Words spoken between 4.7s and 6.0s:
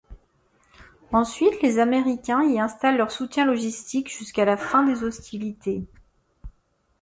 des hostilités.